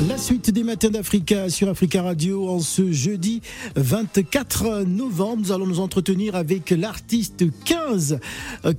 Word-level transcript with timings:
La 0.00 0.18
suite 0.18 0.50
des 0.50 0.64
matins 0.64 0.90
d'Africa 0.90 1.48
sur 1.48 1.68
Africa 1.68 2.02
Radio 2.02 2.48
en 2.48 2.60
ce 2.60 2.90
jeudi 2.90 3.40
24 3.76 4.84
novembre. 4.84 5.42
Nous 5.42 5.52
allons 5.52 5.66
nous 5.66 5.80
entretenir 5.80 6.34
avec 6.34 6.70
l'artiste 6.70 7.44
15. 7.64 8.18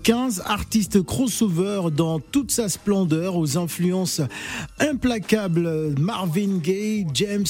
15 0.03 0.43
artistes 0.45 1.01
crossover 1.01 1.83
dans 1.95 2.19
toute 2.19 2.51
sa 2.51 2.67
splendeur 2.67 3.37
aux 3.37 3.57
influences 3.57 4.21
implacables. 4.79 5.93
Marvin 5.97 6.57
Gaye, 6.57 7.07
James 7.13 7.45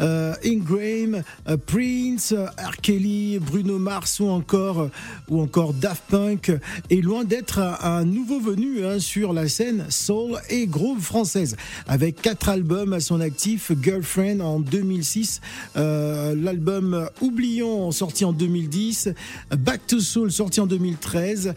euh, 0.00 0.34
Ingram, 0.44 1.22
euh, 1.48 1.56
Prince, 1.56 2.34
R. 2.34 2.76
Kelly, 2.82 3.38
Bruno 3.38 3.78
Mars 3.78 4.20
ou 4.20 4.28
encore, 4.28 4.90
ou 5.28 5.40
encore 5.40 5.72
Daft 5.72 6.04
Punk. 6.08 6.52
Et 6.90 7.00
loin 7.00 7.24
d'être 7.24 7.60
un, 7.60 8.04
nouveau 8.04 8.40
venu 8.40 8.84
hein, 8.84 8.98
sur 8.98 9.32
la 9.32 9.48
scène 9.48 9.86
soul 9.88 10.38
et 10.50 10.66
groove 10.66 11.00
française 11.00 11.56
avec 11.86 12.20
quatre 12.20 12.48
albums 12.48 12.98
son 13.06 13.20
actif, 13.20 13.70
Girlfriend 13.80 14.40
en 14.40 14.58
2006, 14.58 15.40
euh, 15.76 16.34
l'album 16.34 17.08
Oublions 17.20 17.92
sorti 17.92 18.24
en 18.24 18.32
2010, 18.32 19.10
Back 19.56 19.86
to 19.86 20.00
Soul 20.00 20.32
sorti 20.32 20.60
en 20.60 20.66
2013 20.66 21.54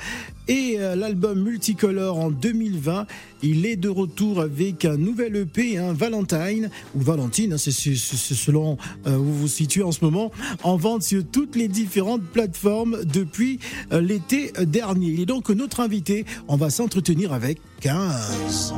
et 0.48 0.76
euh, 0.78 0.96
l'album 0.96 1.42
Multicolor 1.42 2.20
en 2.20 2.30
2020. 2.30 3.08
Il 3.42 3.66
est 3.66 3.78
de 3.78 3.90
retour 3.90 4.42
avec 4.42 4.86
un 4.86 4.98
nouvel 4.98 5.38
EP, 5.38 5.80
un 5.80 5.92
Valentine 5.92 6.70
ou 6.96 7.02
Valentine, 7.02 7.54
hein, 7.54 7.58
c'est 7.58 7.72
selon 7.72 8.78
euh, 9.08 9.18
où 9.18 9.24
vous 9.24 9.40
vous 9.40 9.48
situez 9.48 9.82
en 9.82 9.92
ce 9.92 10.06
moment, 10.06 10.32
en 10.62 10.78
vente 10.78 11.02
sur 11.02 11.24
toutes 11.26 11.56
les 11.56 11.68
différentes 11.68 12.24
plateformes 12.24 13.00
depuis 13.06 13.60
l'été 13.92 14.52
dernier. 14.68 15.08
Il 15.08 15.22
est 15.22 15.26
donc 15.26 15.50
notre 15.50 15.80
invité. 15.80 16.26
On 16.48 16.58
va 16.58 16.70
s'entretenir 16.70 17.34
avec 17.34 17.60
15. 17.82 18.74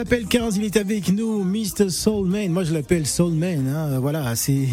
S'appelle 0.00 0.26
15, 0.26 0.58
il 0.58 0.64
est 0.64 0.76
avec 0.76 1.08
nous, 1.08 1.42
Mr. 1.42 1.88
Soulman. 1.88 2.50
Moi, 2.50 2.64
je 2.64 2.74
l'appelle 2.74 3.06
Soulman. 3.06 3.66
Hein. 3.66 3.98
Voilà, 3.98 4.36
c'est 4.36 4.68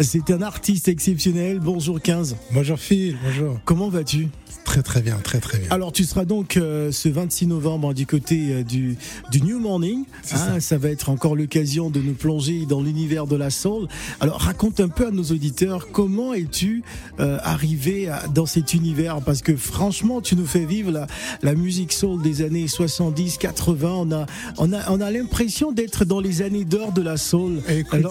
c'est 0.00 0.28
un 0.32 0.42
artiste 0.42 0.88
exceptionnel. 0.88 1.60
Bonjour 1.60 2.00
15. 2.00 2.36
Bonjour 2.50 2.76
Phil, 2.76 3.16
bonjour. 3.22 3.60
Comment 3.64 3.90
vas-tu? 3.90 4.26
Très 4.76 4.82
très 4.82 5.00
bien, 5.00 5.16
très 5.16 5.40
très 5.40 5.58
bien. 5.58 5.70
Alors 5.70 5.90
tu 5.90 6.04
seras 6.04 6.26
donc 6.26 6.58
euh, 6.58 6.92
ce 6.92 7.08
26 7.08 7.46
novembre 7.46 7.94
du 7.94 8.04
côté 8.04 8.48
euh, 8.50 8.62
du, 8.62 8.98
du 9.30 9.40
New 9.40 9.58
Morning. 9.58 10.04
Hein, 10.32 10.60
ça. 10.60 10.76
va 10.76 10.90
être 10.90 11.08
encore 11.08 11.34
l'occasion 11.34 11.88
de 11.88 11.98
nous 11.98 12.12
plonger 12.12 12.66
dans 12.68 12.82
l'univers 12.82 13.26
de 13.26 13.36
la 13.36 13.48
soul. 13.48 13.88
Alors 14.20 14.38
raconte 14.38 14.80
un 14.80 14.88
peu 14.88 15.06
à 15.06 15.10
nos 15.10 15.22
auditeurs 15.22 15.88
comment 15.92 16.34
es-tu 16.34 16.82
euh, 17.20 17.38
arrivé 17.42 18.10
dans 18.34 18.44
cet 18.44 18.74
univers? 18.74 19.22
Parce 19.22 19.40
que 19.40 19.56
franchement 19.56 20.20
tu 20.20 20.36
nous 20.36 20.44
fais 20.44 20.66
vivre 20.66 20.90
la, 20.90 21.06
la 21.40 21.54
musique 21.54 21.94
soul 21.94 22.20
des 22.20 22.42
années 22.42 22.68
70, 22.68 23.38
80. 23.38 23.88
On 23.88 24.12
a 24.12 24.26
on 24.58 24.74
a 24.74 24.90
on 24.90 25.00
a 25.00 25.10
l'impression 25.10 25.72
d'être 25.72 26.04
dans 26.04 26.20
les 26.20 26.42
années 26.42 26.66
d'or 26.66 26.92
de 26.92 27.00
la 27.00 27.16
soul 27.16 27.62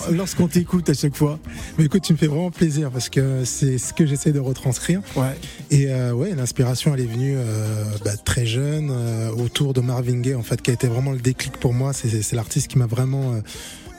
lorsqu'on 0.10 0.48
t'écoute 0.48 0.90
à 0.90 0.96
chaque 0.96 1.16
fois. 1.16 1.38
Mais 1.78 1.86
écoute, 1.86 2.02
tu 2.02 2.14
me 2.14 2.18
fais 2.18 2.26
vraiment 2.26 2.50
plaisir 2.50 2.90
parce 2.90 3.10
que 3.10 3.46
c'est 3.46 3.78
ce 3.78 3.94
que 3.94 4.08
j'essaie 4.08 4.32
de 4.32 4.40
retranscrire. 4.40 5.02
Ouais. 5.16 5.38
Et 5.70 5.94
ouais, 6.12 6.34
l'inspiration 6.34 6.55
elle 6.58 7.00
est 7.00 7.06
venue 7.06 7.36
euh, 7.38 7.84
bah, 8.04 8.16
très 8.24 8.46
jeune 8.46 8.90
euh, 8.92 9.30
autour 9.32 9.74
de 9.74 9.82
Marvin 9.82 10.20
Gaye 10.20 10.36
en 10.36 10.44
fait 10.44 10.62
qui 10.62 10.72
a 10.72 10.74
été 10.74 10.88
vraiment 10.88 11.12
le 11.12 11.20
déclic 11.20 11.54
pour 11.58 11.74
moi. 11.74 11.94
C'est 11.94 12.34
l'artiste 12.34 12.68
qui 12.70 12.78
m'a 12.78 12.86
vraiment 12.86 13.34
euh, 13.34 13.42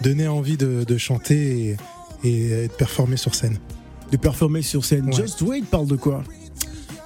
donné 0.00 0.28
envie 0.28 0.56
de, 0.56 0.96
chanter 0.96 1.76
et, 2.24 2.68
de 2.68 2.72
performer 2.78 3.16
sur 3.16 3.34
scène. 3.34 3.58
De 4.10 4.16
performer 4.16 4.62
sur 4.62 4.84
scène. 4.84 5.12
Just 5.12 5.42
Wait 5.42 5.62
parle 5.62 5.86
de 5.86 5.96
quoi? 5.96 6.22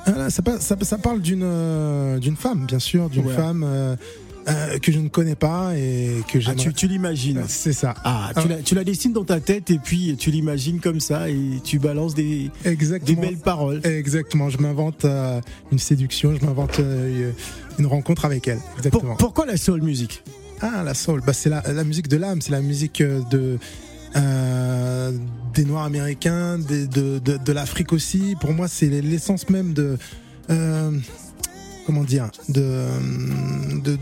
Ah, 0.07 0.31
ça, 0.31 0.43
ça, 0.61 0.99
parle 0.99 1.21
d'une 1.21 2.19
d'une 2.21 2.37
femme 2.37 2.67
bien 2.67 2.79
sûr, 2.79 3.11
d'une 3.11 3.29
femme 3.29 3.97
euh, 4.49 4.79
que 4.79 4.91
je 4.91 4.99
ne 4.99 5.09
connais 5.09 5.35
pas 5.35 5.77
et 5.77 6.23
que 6.27 6.39
ah, 6.47 6.55
tu, 6.55 6.73
tu 6.73 6.89
l'imagines. 6.89 7.43
C'est 7.47 7.73
ça. 7.73 7.95
Ah, 8.05 8.31
tu, 8.41 8.49
la, 8.49 8.57
tu 8.57 8.75
la 8.75 8.85
dessines 8.85 9.13
dans 9.13 9.25
ta 9.25 9.39
tête 9.39 9.71
et 9.71 9.79
puis 9.79 10.17
tu 10.19 10.31
l'imagines 10.31 10.81
comme 10.81 10.99
ça 10.99 11.29
et 11.29 11.61
tu 11.63 11.79
balances 11.79 12.15
des, 12.15 12.51
des 12.65 13.17
belles 13.17 13.37
paroles. 13.37 13.81
Exactement. 13.85 14.49
Je 14.49 14.59
m'invente 14.59 15.05
euh, 15.05 15.41
une 15.73 15.79
séduction, 15.79 16.35
je 16.35 16.45
m'invente 16.45 16.81
euh, 16.81 17.33
une 17.79 17.87
rencontre 17.87 18.25
avec 18.25 18.49
elle. 18.49 18.61
Exactement. 18.79 19.17
pourquoi 19.17 19.45
la 19.45 19.57
soul 19.57 19.83
music? 19.83 20.23
Ah, 20.63 20.83
la 20.85 20.95
soul. 20.95 21.21
Bah, 21.27 21.33
c'est 21.33 21.51
la, 21.51 21.63
la, 21.73 21.85
musique 21.85 22.09
de 22.09 22.17
l'âme, 22.17 22.41
c'est 22.41 22.53
la 22.53 22.63
musique 22.63 23.03
de. 23.03 23.59
des 25.55 25.65
Noirs 25.65 25.85
américains, 25.85 26.59
de, 26.59 26.87
de, 26.87 27.19
de 27.19 27.53
l'Afrique 27.53 27.93
aussi. 27.93 28.37
Pour 28.41 28.53
moi, 28.53 28.69
c'est 28.69 28.89
l'essence 28.89 29.49
même 29.51 29.75
de 29.75 29.99
comment 31.87 32.05
dire, 32.05 32.31
de, 32.49 32.87
de, 33.83 33.99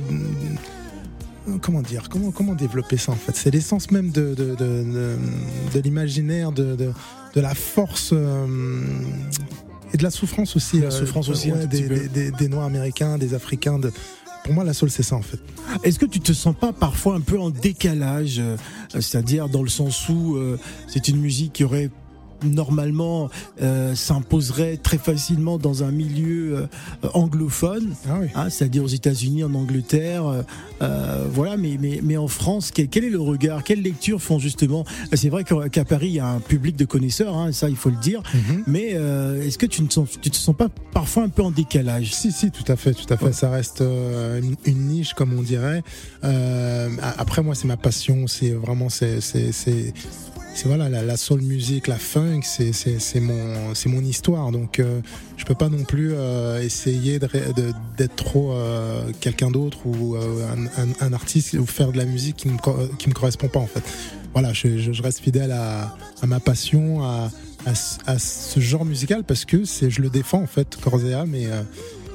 comment 1.61 1.83
dire, 1.83 2.09
comment, 2.09 2.31
comment 2.31 2.55
développer 2.55 2.97
ça 2.97 3.13
en 3.13 3.17
fait? 3.17 3.35
C'est 3.35 3.51
l'essence 3.51 3.91
même 3.91 4.11
de, 4.11 4.35
de, 4.35 4.55
de, 4.55 5.17
de 5.75 5.81
l'imaginaire, 5.81 6.53
de, 6.53 6.75
de, 6.77 7.41
la 7.41 7.55
force. 7.55 8.11
Euh, 8.13 8.47
Et 9.95 9.97
de 9.97 10.03
la 10.03 10.11
souffrance 10.11 10.57
aussi. 10.57 10.81
La 10.81 10.91
souffrance 10.91 11.29
aussi, 11.29 11.51
des, 11.71 12.49
Noirs 12.49 12.67
américains, 12.67 13.17
des 13.17 13.33
Africains. 13.35 13.79
De... 13.79 13.91
Pour 14.45 14.55
moi, 14.55 14.65
la 14.65 14.75
soul, 14.75 14.91
c'est 14.91 15.03
ça 15.03 15.17
en 15.17 15.23
fait. 15.23 15.39
Est-ce 15.85 15.99
que 15.99 16.07
tu 16.07 16.21
te 16.21 16.33
sens 16.33 16.55
pas 16.59 16.73
parfois 16.73 17.15
un 17.15 17.21
peu 17.21 17.39
en 17.39 17.51
décalage, 17.51 18.41
c'est-à-dire 18.93 19.49
dans 19.49 19.63
le 19.63 19.69
sens 19.69 20.09
où 20.09 20.37
c'est 20.87 21.09
une 21.09 21.19
musique 21.19 21.53
qui 21.55 21.65
aurait 21.65 21.91
normalement 22.44 23.31
euh, 23.62 23.94
s'imposerait 23.94 24.76
très 24.76 24.99
facilement 24.99 25.58
dans 25.58 25.82
un 25.82 25.90
milieu 25.90 26.56
euh, 26.56 27.08
anglophone, 27.14 27.94
ah 28.08 28.19
hein, 28.35 28.50
c'est-à-dire 28.50 28.85
aux 28.85 28.88
États-Unis, 28.88 29.44
en 29.44 29.55
Angleterre, 29.55 30.44
euh, 30.82 31.26
voilà. 31.31 31.56
Mais, 31.56 31.76
mais, 31.81 32.00
mais 32.02 32.17
en 32.17 32.29
France, 32.29 32.70
quel, 32.73 32.88
quel, 32.88 33.05
est 33.05 33.11
le 33.11 33.20
regard 33.20 33.64
Quelles 33.64 33.82
lectures 33.82 34.23
font 34.23 34.38
justement 34.38 34.85
C'est 35.12 35.29
vrai 35.29 35.44
qu'à 35.44 35.85
Paris, 35.85 36.08
il 36.08 36.14
y 36.14 36.20
a 36.20 36.29
un 36.29 36.40
public 36.40 36.76
de 36.76 36.85
connaisseurs, 36.85 37.37
hein, 37.37 37.52
ça 37.52 37.69
il 37.69 37.76
faut 37.76 37.90
le 37.90 37.96
dire. 37.96 38.23
Mhm. 38.35 38.64
Mais 38.67 38.88
est-ce 39.46 39.58
que 39.58 39.67
tu 39.67 39.82
ne 39.82 39.90
sens, 39.90 40.08
tu 40.20 40.31
te 40.31 40.37
sens 40.37 40.56
pas 40.56 40.69
parfois 40.93 41.25
un 41.25 41.29
peu 41.29 41.43
en 41.43 41.50
décalage? 41.50 42.14
Si, 42.14 42.32
si, 42.32 42.50
tout 42.50 42.70
à 42.70 42.76
fait, 42.76 42.94
tout 42.94 43.12
à 43.12 43.17
fait. 43.17 43.32
Ça 43.32 43.50
reste 43.50 43.81
une, 43.81 44.56
une, 44.64 44.88
niche, 44.88 45.14
comme 45.14 45.32
on 45.37 45.43
dirait. 45.43 45.82
après, 46.23 47.43
moi, 47.43 47.55
c'est 47.55 47.69
ma 47.69 47.76
passion. 47.76 48.26
C'est 48.26 48.50
vraiment, 48.50 48.88
c'est 48.88 49.20
c'est 50.59 50.67
voilà 50.67 50.89
la, 50.89 51.17
soul 51.17 51.41
music, 51.41 51.87
la 51.87 51.99
funk, 51.99 52.41
c'est 52.43 52.73
c'est 52.73 53.21
mon 53.21 53.77
c'est 53.77 53.89
mon 53.89 54.01
histoire. 54.01 54.51
Donc 54.51 54.81
euh, 54.81 55.01
je 55.37 55.45
peux 55.45 55.55
pas 55.55 55.69
non 55.69 55.85
plus 55.85 56.15
euh, 56.15 56.61
essayer 56.61 57.21
d'être 57.21 58.17
trop 58.17 58.51
euh, 58.51 59.03
quelqu'un 59.21 59.53
d'autre 59.53 59.87
ou 59.87 60.17
un, 60.17 61.13
artiste 61.13 61.55
ou 61.55 61.65
faire 61.65 61.93
de 61.93 61.97
la 61.97 62.07
musique 62.07 62.39
qui 62.39 62.49
me 62.49 62.57
qui 62.97 63.09
me 63.09 63.15
correspond 63.15 63.47
pas 63.47 63.61
en 63.61 63.69
fait. 63.69 63.85
Voilà, 64.33 64.53
je, 64.53 65.01
reste 65.01 65.21
fidèle 65.21 65.53
à, 65.53 65.97
ma 66.27 66.41
passion, 66.41 67.05
à, 67.05 67.31
à, 67.65 68.19
ce 68.19 68.59
genre 68.59 68.85
musical 68.85 69.23
parce 69.23 69.45
que 69.45 69.65
c'est 69.65 69.91
je 69.91 70.03
le 70.03 70.11
défends 70.11 70.43
en 70.43 70.49
fait 70.49 70.77
corps 70.81 71.01
et 71.05 71.15
âme 71.15 71.37
et 71.37 71.47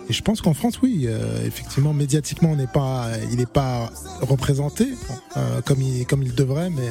et 0.09 0.11
je 0.11 0.21
pense 0.21 0.41
qu'en 0.41 0.53
France, 0.53 0.81
oui, 0.81 1.07
effectivement, 1.45 1.93
médiatiquement, 1.93 2.51
on 2.51 2.57
n'est 2.57 2.67
pas, 2.67 3.07
il 3.31 3.37
n'est 3.37 3.45
pas 3.45 3.89
représenté 4.19 4.89
comme 5.63 5.81
il, 5.81 6.05
comme 6.05 6.23
il 6.23 6.35
devrait, 6.35 6.69
mais 6.69 6.89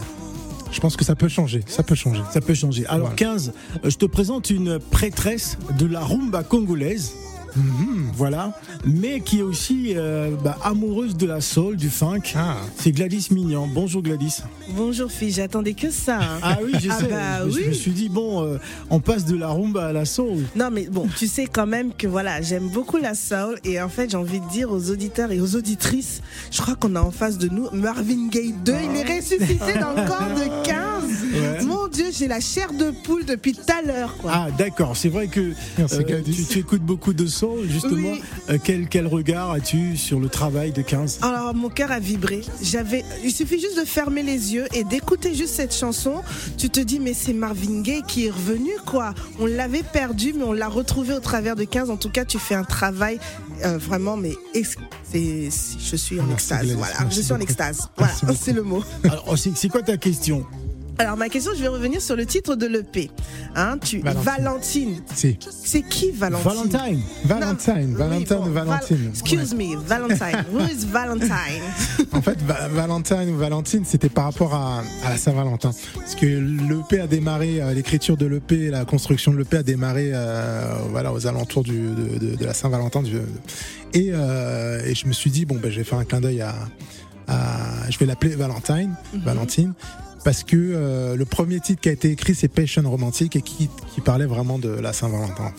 je 0.73 0.81
pense 0.81 0.97
que 0.97 1.05
ça 1.05 1.15
peut 1.15 1.29
changer. 1.29 1.61
Ça 1.67 1.83
peut 1.83 1.95
changer. 1.95 2.23
Ça 2.33 2.41
peut 2.41 2.55
changer. 2.55 2.87
Alors, 2.87 3.15
15, 3.15 3.53
euh, 3.85 3.91
je 3.91 3.97
te 3.97 4.07
présente 4.07 4.51
une 4.51 4.79
prêtresse 4.79 5.59
de 5.79 5.87
la 5.87 6.01
rumba 6.01 6.43
congolaise. 6.43 7.13
Mhm, 7.57 8.11
voilà, 8.15 8.53
mais 8.85 9.21
qui 9.21 9.41
est 9.41 9.43
aussi 9.43 9.93
euh, 9.95 10.31
bah, 10.43 10.57
amoureuse 10.63 11.17
de 11.17 11.27
la 11.27 11.41
soul, 11.41 11.77
du 11.77 11.91
funk. 11.91 12.23
Ah. 12.35 12.57
C'est 12.77 12.93
Gladys 12.93 13.29
Mignon. 13.31 13.69
Bonjour 13.73 14.03
Gladys. 14.03 14.39
Bonjour 14.71 15.11
fille, 15.11 15.33
j'attendais 15.33 15.75
que 15.75 15.91
ça. 15.91 16.19
Hein. 16.21 16.39
Ah 16.43 16.59
oui, 16.63 16.73
je 16.81 16.89
ah 16.91 16.99
sais. 16.99 17.09
Bah 17.09 17.49
je, 17.49 17.69
me 17.69 17.73
suis 17.73 17.91
dit 17.91 18.09
bon, 18.09 18.45
euh, 18.45 18.59
on 18.91 19.01
passe 19.01 19.25
de 19.25 19.37
la 19.37 19.49
rumba 19.49 19.87
à 19.87 19.93
la 19.93 20.05
soul. 20.05 20.45
Non 20.57 20.71
mais 20.71 20.87
bon, 20.91 21.09
tu 21.19 21.27
sais 21.27 21.47
quand 21.47 21.67
même 21.67 21.93
que 21.93 22.07
voilà, 22.07 22.41
j'aime 22.41 22.69
beaucoup 22.69 22.97
la 22.97 23.15
soul 23.15 23.59
et 23.65 23.81
en 23.81 23.89
fait 23.89 24.11
j'ai 24.11 24.17
envie 24.17 24.41
de 24.41 24.49
dire 24.49 24.71
aux 24.71 24.91
auditeurs 24.91 25.31
et 25.31 25.41
aux 25.41 25.55
auditrices, 25.57 26.23
je 26.51 26.61
crois 26.63 26.75
qu'on 26.75 26.97
a 26.97 27.01
en 27.01 27.11
face 27.11 27.39
de 27.39 27.49
nous 27.49 27.69
Marvin 27.73 28.29
Gaye 28.29 28.55
2, 28.65 28.73
il 28.73 28.97
est 28.97 29.17
ressuscité 29.17 29.79
dans 29.79 29.91
le 29.91 30.07
corps 30.07 30.35
de 30.35 30.67
15. 30.67 31.22
Mon 31.65 31.89
Dieu, 31.89 32.07
j'ai 32.13 32.29
la 32.29 32.41
chair 32.41 32.73
de 32.73 32.91
poule 32.91 33.25
depuis 33.25 33.53
tout 33.53 33.61
à 33.69 33.83
l'heure. 33.83 34.15
Ah 34.29 34.49
d'accord, 34.57 34.97
c'est 34.97 35.09
vrai 35.09 35.29
que 35.29 35.53
euh, 35.79 36.23
tu, 36.25 36.45
tu 36.45 36.59
écoutes 36.59 36.83
beaucoup 36.83 37.13
de 37.13 37.27
soul 37.27 37.69
justement. 37.69 38.15
Euh, 38.51 38.59
quel, 38.63 38.89
quel 38.89 39.07
regard 39.07 39.51
as-tu 39.51 39.97
sur 39.97 40.21
le 40.21 40.29
travail 40.29 40.73
de 40.73 40.83
15 40.83 41.21
Alors, 41.23 41.55
mon 41.55 41.69
cœur 41.69 41.93
a 41.93 41.99
vibré. 42.01 42.43
J'avais, 42.63 43.05
il 43.25 43.31
suffit 43.33 43.61
juste 43.61 43.79
de 43.79 43.85
fermer 43.85 44.23
les 44.23 44.55
yeux 44.55 44.67
et 44.75 44.85
d'écouter 44.85 45.35
juste 45.35 45.55
cette 45.55 45.75
chanson. 45.75 46.23
Tu 46.59 46.71
te 46.71 46.81
dis, 46.81 46.99
mais 46.99 47.15
c'est 47.15 47.33
Marvin 47.33 47.81
Gaye 47.83 48.03
qui 48.07 48.27
est 48.27 48.31
revenu, 48.31 48.71
quoi. 48.87 49.15
On 49.39 49.47
l'avait 49.47 49.83
perdu, 49.83 50.33
mais 50.37 50.45
on 50.45 50.53
l'a 50.53 50.69
retrouvé 50.69 51.15
au 51.15 51.21
travers 51.21 51.57
de 51.57 51.65
15. 51.65 51.91
En 51.91 51.97
tout 51.97 52.11
cas, 52.11 52.25
tu 52.25 52.39
fais 52.39 52.55
un 52.55 52.65
travail 52.65 53.19
euh, 53.65 53.79
vraiment, 53.79 54.17
mais 54.17 54.33
c'est, 55.11 55.49
je 55.79 55.97
suis 55.97 56.21
en 56.21 56.31
extase. 56.31 56.73
Voilà, 56.73 56.95
je 57.11 57.21
suis 57.21 57.33
en 57.33 57.41
extase. 57.41 57.89
Voilà, 57.97 58.13
c'est 58.41 58.53
le 58.53 58.63
mot. 58.63 58.83
Alors, 59.05 59.37
c'est 59.37 59.69
quoi 59.69 59.83
ta 59.83 59.97
question? 59.97 60.47
Alors 61.03 61.17
ma 61.17 61.29
question, 61.29 61.51
je 61.57 61.61
vais 61.61 61.69
revenir 61.69 62.01
sur 62.01 62.15
le 62.15 62.25
titre 62.25 62.55
de 62.55 62.67
l'EP. 62.67 63.11
Hein, 63.57 63.77
tu 63.79 64.01
Valentine. 64.01 65.03
C'est 65.15 65.83
qui 65.83 66.13
Valentine? 66.13 66.45
Valentine. 66.45 67.03
Valentine. 67.25 67.95
Valentine 67.97 68.37
ou 68.37 68.53
Valentine. 68.53 69.09
excuse 69.11 69.53
me, 69.53 69.77
Valentine. 69.85 70.45
Who 70.53 70.61
is 70.61 70.87
Valentine? 70.87 71.63
En 72.13 72.23
fait, 72.23 72.39
Valentine 72.43 73.31
ou 73.31 73.37
Valentine, 73.37 73.85
c'était 73.85 74.09
par 74.09 74.25
rapport 74.25 74.55
à, 74.55 74.83
la 75.03 75.17
Saint-Valentin. 75.17 75.73
Parce 75.95 76.15
que 76.15 76.27
l'EP 76.27 77.01
a 77.01 77.09
démarré, 77.09 77.61
euh, 77.61 77.75
l'écriture 77.75 78.17
de 78.17 78.27
l'EP, 78.27 78.71
la 78.71 78.85
construction 78.85 79.33
de 79.33 79.39
l'EP 79.39 79.57
a 79.57 79.63
démarré 79.65 80.11
euh, 80.15 80.73
voilà, 80.91 81.13
aux 81.13 81.27
alentours 81.27 81.65
du, 81.65 81.81
de, 81.81 82.45
la 82.45 82.55
Saint-Valentin. 82.55 83.03
Et, 83.93 84.11
euh, 84.13 84.81
et, 84.87 84.95
je 84.95 85.09
me 85.09 85.13
suis 85.13 85.31
dit, 85.31 85.47
bon, 85.47 85.57
ben, 85.57 85.71
je 85.71 85.79
vais 85.79 85.85
faire 85.85 85.99
un 85.99 86.05
clin 86.05 86.21
d'œil 86.21 86.43
à, 86.43 86.55
je 87.91 87.99
vais 87.99 88.07
l'appeler 88.07 88.37
Valentine, 88.37 88.95
mhm. 89.15 89.21
Valentine, 89.21 89.73
parce 90.25 90.45
que 90.45 90.57
euh, 90.57 91.17
le 91.17 91.25
premier 91.25 91.61
titre 91.61 91.81
qui 91.81 91.89
a 91.89 91.93
été 91.93 92.11
écrit 92.11 92.35
c'est 92.35 92.49
Passion 92.49 92.89
romantique 92.89 93.37
et 93.37 93.43
qui, 93.43 93.69
qui 93.95 94.01
parlait 94.01 94.27
vraiment 94.27 94.59
de 94.59 94.69
la 94.69 94.93
Saint-Valentin. 94.93 95.53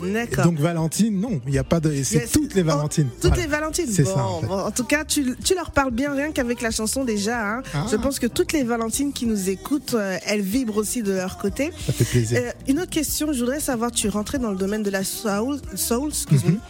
D'accord. 0.00 0.44
Donc 0.44 0.58
Valentine, 0.58 1.18
non, 1.18 1.40
il 1.46 1.52
n'y 1.52 1.58
a 1.58 1.64
pas 1.64 1.80
de. 1.80 2.02
C'est 2.02 2.30
toutes 2.30 2.54
les 2.54 2.62
Valentines. 2.62 3.08
toutes 3.20 3.36
les 3.36 3.46
Valentines. 3.46 3.88
C'est 3.88 4.04
ça. 4.04 4.24
En, 4.24 4.70
tout 4.70 4.84
cas, 4.84 5.04
tu, 5.04 5.34
tu, 5.42 5.54
leur 5.54 5.70
parles 5.70 5.90
bien 5.90 6.12
rien 6.14 6.32
qu'avec 6.32 6.60
la 6.60 6.70
chanson 6.70 7.04
déjà. 7.04 7.56
Hein. 7.56 7.62
Ah. 7.74 7.86
Je 7.90 7.96
pense 7.96 8.18
que 8.18 8.26
toutes 8.26 8.52
les 8.52 8.62
Valentines 8.62 9.12
qui 9.12 9.26
nous 9.26 9.48
écoutent, 9.48 9.94
euh, 9.94 10.18
elles 10.26 10.42
vibrent 10.42 10.76
aussi 10.76 11.02
de 11.02 11.12
leur 11.12 11.38
côté. 11.38 11.70
Ça 11.86 11.92
fait 11.92 12.04
plaisir. 12.04 12.40
Euh, 12.42 12.50
une 12.68 12.80
autre 12.80 12.90
question, 12.90 13.32
je 13.32 13.40
voudrais 13.40 13.60
savoir, 13.60 13.90
tu 13.90 14.08
rentrais 14.08 14.38
dans 14.38 14.50
le 14.50 14.56
domaine 14.56 14.82
de 14.82 14.90
la 14.90 15.04
soul, 15.04 15.58
soul 15.74 16.08
excuse-moi. 16.08 16.52
Mhm 16.52 16.60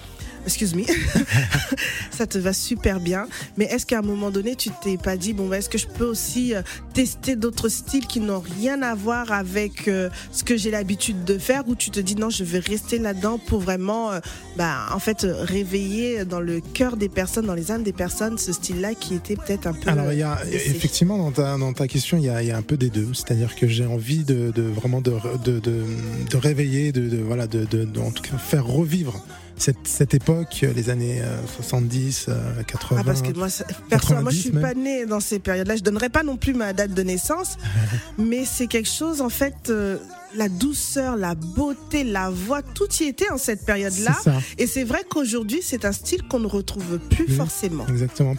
excuse 0.46 0.74
moi 0.74 0.86
ça 2.16 2.26
te 2.26 2.38
va 2.38 2.52
super 2.52 3.00
bien. 3.00 3.28
Mais 3.56 3.66
est-ce 3.66 3.86
qu'à 3.86 3.98
un 3.98 4.02
moment 4.02 4.30
donné, 4.30 4.56
tu 4.56 4.70
t'es 4.82 4.96
pas 4.96 5.16
dit, 5.16 5.32
bon, 5.32 5.48
bah, 5.48 5.58
est-ce 5.58 5.68
que 5.68 5.78
je 5.78 5.86
peux 5.86 6.04
aussi 6.04 6.54
euh, 6.54 6.62
tester 6.94 7.36
d'autres 7.36 7.68
styles 7.68 8.06
qui 8.06 8.20
n'ont 8.20 8.40
rien 8.40 8.82
à 8.82 8.94
voir 8.94 9.32
avec 9.32 9.88
euh, 9.88 10.08
ce 10.32 10.44
que 10.44 10.56
j'ai 10.56 10.70
l'habitude 10.70 11.24
de 11.24 11.38
faire, 11.38 11.68
ou 11.68 11.74
tu 11.74 11.90
te 11.90 12.00
dis, 12.00 12.16
non, 12.16 12.30
je 12.30 12.44
vais 12.44 12.58
rester 12.58 12.98
là-dedans 12.98 13.38
pour 13.38 13.60
vraiment, 13.60 14.12
euh, 14.12 14.20
bah, 14.56 14.86
en 14.92 14.98
fait, 14.98 15.26
réveiller 15.28 16.24
dans 16.24 16.40
le 16.40 16.60
cœur 16.60 16.96
des 16.96 17.08
personnes, 17.08 17.46
dans 17.46 17.54
les 17.54 17.70
âmes 17.70 17.82
des 17.82 17.92
personnes, 17.92 18.38
ce 18.38 18.52
style-là 18.52 18.94
qui 18.94 19.14
était 19.14 19.36
peut-être 19.36 19.66
un 19.66 19.74
peu. 19.74 19.90
Alors, 19.90 20.12
il 20.12 20.18
y 20.18 20.22
a, 20.22 20.38
effectivement, 20.50 21.18
dans 21.18 21.32
ta, 21.32 21.58
dans 21.58 21.72
ta 21.72 21.86
question, 21.86 22.16
il 22.16 22.24
y 22.24 22.30
a, 22.30 22.42
y 22.42 22.50
a 22.50 22.56
un 22.56 22.62
peu 22.62 22.76
des 22.76 22.90
deux. 22.90 23.12
C'est-à-dire 23.12 23.54
que 23.54 23.68
j'ai 23.68 23.84
envie 23.84 24.24
de, 24.24 24.52
de, 24.54 24.62
vraiment 24.62 25.00
de, 25.00 25.14
de, 25.44 25.60
de, 25.60 26.36
réveiller, 26.36 26.92
de, 26.92 27.08
de 27.08 27.18
voilà, 27.18 27.46
de, 27.46 27.64
de, 27.64 28.00
en 28.00 28.10
tout 28.10 28.22
cas, 28.22 28.38
faire 28.38 28.66
revivre 28.66 29.22
cette, 29.58 29.88
cette 29.88 30.14
époque, 30.14 30.64
les 30.74 30.90
années 30.90 31.22
70, 31.56 32.26
euh, 32.28 32.62
80. 32.62 32.96
Euh, 32.96 33.00
ah 33.00 33.04
parce 33.04 33.22
que 33.22 33.32
moi, 33.32 33.48
personnellement, 33.88 34.22
moi 34.24 34.30
je 34.30 34.36
suis 34.36 34.50
pas 34.50 34.74
née 34.74 35.06
dans 35.06 35.20
ces 35.20 35.38
périodes-là. 35.38 35.76
Je 35.76 35.82
donnerai 35.82 36.08
pas 36.08 36.22
non 36.22 36.36
plus 36.36 36.54
ma 36.54 36.72
date 36.72 36.92
de 36.92 37.02
naissance, 37.02 37.56
mais 38.18 38.44
c'est 38.44 38.66
quelque 38.66 38.88
chose 38.88 39.20
en 39.20 39.30
fait. 39.30 39.54
Euh, 39.70 39.98
la 40.34 40.50
douceur, 40.50 41.16
la 41.16 41.34
beauté, 41.34 42.04
la 42.04 42.28
voix, 42.28 42.60
tout 42.60 42.88
y 43.00 43.04
était 43.04 43.30
en 43.30 43.38
cette 43.38 43.64
période-là. 43.64 44.14
Et 44.58 44.66
c'est 44.66 44.84
vrai 44.84 45.02
qu'aujourd'hui, 45.08 45.60
c'est 45.62 45.86
un 45.86 45.92
style 45.92 46.24
qu'on 46.24 46.40
ne 46.40 46.46
retrouve 46.46 46.98
plus 46.98 47.28
forcément. 47.28 47.86
Exactement. 47.86 48.34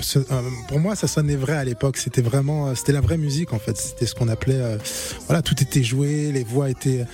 pour 0.68 0.80
moi, 0.80 0.96
ça 0.96 1.08
sonnait 1.08 1.38
vrai 1.38 1.54
à 1.54 1.64
l'époque. 1.64 1.98
C'était 1.98 2.22
vraiment, 2.22 2.76
c'était 2.76 2.92
la 2.92 3.02
vraie 3.02 3.18
musique 3.18 3.52
en 3.52 3.58
fait. 3.58 3.76
C'était 3.78 4.06
ce 4.06 4.14
qu'on 4.14 4.28
appelait, 4.28 4.78
voilà, 5.26 5.42
tout 5.42 5.56
était 5.60 5.82
joué, 5.82 6.32
les 6.32 6.44
voix 6.44 6.70
étaient, 6.70 7.06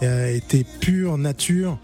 étaient 0.00 0.64
pures, 0.80 1.18
nature. 1.18 1.78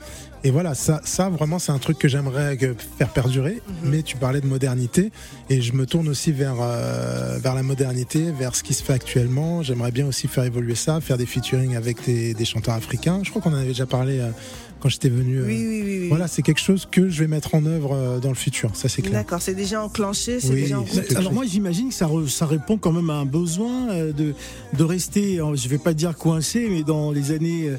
Et 0.46 0.50
voilà, 0.50 0.76
ça, 0.76 1.00
ça 1.02 1.28
vraiment, 1.28 1.58
c'est 1.58 1.72
un 1.72 1.78
truc 1.80 1.98
que 1.98 2.06
j'aimerais 2.06 2.56
faire 2.98 3.08
perdurer. 3.08 3.60
Mhm. 3.66 3.90
Mais 3.90 4.02
tu 4.04 4.16
parlais 4.16 4.40
de 4.40 4.46
modernité, 4.46 5.10
et 5.50 5.60
je 5.60 5.72
me 5.72 5.86
tourne 5.86 6.06
aussi 6.06 6.30
vers 6.30 6.58
euh, 6.60 7.36
vers 7.42 7.56
la 7.56 7.64
modernité, 7.64 8.30
vers 8.30 8.54
ce 8.54 8.62
qui 8.62 8.72
se 8.72 8.84
fait 8.84 8.92
actuellement. 8.92 9.64
J'aimerais 9.64 9.90
bien 9.90 10.06
aussi 10.06 10.28
faire 10.28 10.44
évoluer 10.44 10.76
ça, 10.76 11.00
faire 11.00 11.18
des 11.18 11.26
featuring 11.26 11.74
avec 11.74 12.04
des, 12.04 12.32
des 12.32 12.44
chanteurs 12.44 12.74
africains. 12.74 13.22
Je 13.24 13.30
crois 13.30 13.42
qu'on 13.42 13.54
en 13.54 13.56
avait 13.56 13.66
déjà 13.66 13.86
parlé. 13.86 14.20
Euh, 14.20 14.30
quand 14.80 14.88
j'étais 14.88 15.08
venu. 15.08 15.38
Euh, 15.38 15.46
oui, 15.46 15.66
oui, 15.66 15.82
oui, 15.84 16.08
Voilà, 16.08 16.28
c'est 16.28 16.42
quelque 16.42 16.60
chose 16.60 16.86
que 16.90 17.08
je 17.08 17.20
vais 17.20 17.28
mettre 17.28 17.54
en 17.54 17.64
œuvre 17.64 17.94
euh, 17.94 18.18
dans 18.18 18.28
le 18.28 18.34
futur, 18.34 18.74
ça 18.74 18.88
c'est 18.88 19.02
clair. 19.02 19.14
D'accord, 19.14 19.40
c'est 19.40 19.54
déjà 19.54 19.82
enclenché, 19.82 20.40
c'est 20.40 20.54
déjà 20.54 20.78
en 20.78 20.84
route. 20.84 21.16
Alors 21.16 21.32
moi 21.32 21.44
j'imagine 21.46 21.88
que 21.88 21.94
ça, 21.94 22.08
ça 22.28 22.46
répond 22.46 22.76
quand 22.76 22.92
même 22.92 23.10
à 23.10 23.14
un 23.14 23.24
besoin 23.24 23.90
euh, 23.90 24.12
de, 24.12 24.34
de 24.74 24.84
rester, 24.84 25.40
je 25.54 25.68
vais 25.68 25.78
pas 25.78 25.94
dire 25.94 26.16
coincé, 26.16 26.68
mais 26.70 26.82
dans 26.82 27.10
les 27.10 27.32
années 27.32 27.70